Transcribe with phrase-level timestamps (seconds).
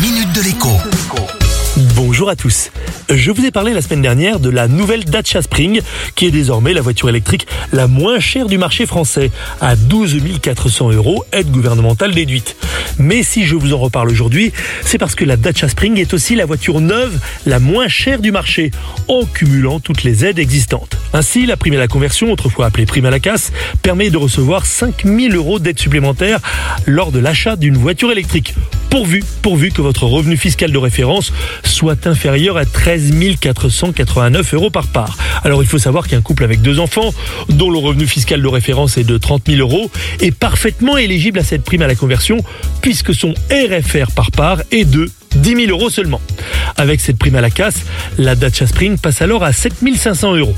[0.00, 0.68] minute de l'écho.
[1.96, 2.70] Bonjour à tous.
[3.10, 5.80] Je vous ai parlé la semaine dernière de la nouvelle Dacia Spring,
[6.14, 10.92] qui est désormais la voiture électrique la moins chère du marché français, à 12 400
[10.92, 12.54] euros, aide gouvernementale déduite.
[12.98, 16.36] Mais si je vous en reparle aujourd'hui, c'est parce que la Dacia Spring est aussi
[16.36, 18.70] la voiture neuve la moins chère du marché,
[19.08, 20.96] en cumulant toutes les aides existantes.
[21.12, 23.52] Ainsi, la prime à la conversion, autrefois appelée prime à la casse,
[23.82, 26.38] permet de recevoir 5000 euros d'aide supplémentaire
[26.86, 28.54] lors de l'achat d'une voiture électrique
[28.90, 31.32] pourvu, pourvu que votre revenu fiscal de référence
[31.64, 35.16] soit inférieur à 13 489 euros par part.
[35.44, 37.12] Alors il faut savoir qu'un couple avec deux enfants,
[37.48, 41.44] dont le revenu fiscal de référence est de 30 000 euros, est parfaitement éligible à
[41.44, 42.38] cette prime à la conversion,
[42.82, 46.20] puisque son RFR par part est de 10 000 euros seulement.
[46.78, 47.82] Avec cette prime à la casse,
[48.18, 50.54] la Dacia Spring passe alors à 7 500 euros.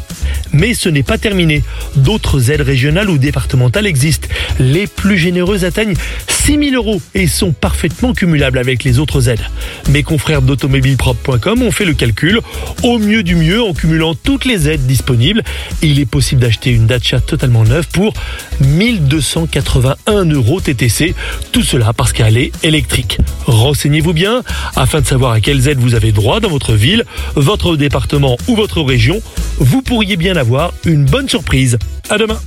[0.52, 1.62] Mais ce n'est pas terminé.
[1.96, 4.28] D'autres aides régionales ou départementales existent.
[4.58, 5.94] Les plus généreuses atteignent
[6.28, 9.44] 6 000 euros et sont parfaitement cumulables avec les autres aides.
[9.88, 12.40] Mes confrères d'automobilepropre.com ont fait le calcul.
[12.82, 15.42] Au mieux du mieux, en cumulant toutes les aides disponibles,
[15.82, 18.12] il est possible d'acheter une Dacia totalement neuve pour
[18.60, 21.14] 1281 euros TTC.
[21.52, 23.18] Tout cela parce qu'elle est électrique.
[23.46, 24.42] Renseignez-vous bien
[24.76, 28.56] afin de savoir à quelles aides vous avez droit dans votre ville, votre département ou
[28.56, 29.20] votre région.
[29.58, 31.78] Vous pourriez bien avoir une bonne surprise.
[32.08, 32.40] À demain.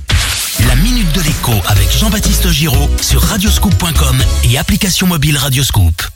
[0.68, 4.16] La minute de l'écho avec Jean-Baptiste Giraud sur radioscoop.com
[4.50, 6.13] et application mobile Radioscoop.